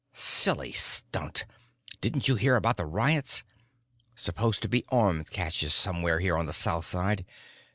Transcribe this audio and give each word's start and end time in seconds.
"Silly 0.13 0.71
stunt. 0.73 1.45
Didn't 2.01 2.27
you 2.27 2.35
hear 2.35 2.55
about 2.55 2.77
the 2.77 2.87
riots? 2.87 3.43
Supposed 4.15 4.63
to 4.63 4.67
be 4.67 4.83
arms 4.89 5.29
caches 5.29 5.75
somewhere 5.75 6.19
here 6.19 6.35
on 6.37 6.47
the 6.47 6.53
south 6.53 6.85
side. 6.87 7.23